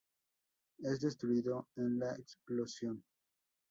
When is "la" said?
1.99-2.15